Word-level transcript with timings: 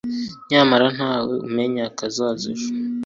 nyamara 0.49 0.85
nta 0.95 1.11
we 1.27 1.35
umenya 1.47 1.81
akazaza 1.89 2.45
ejo 2.53 2.69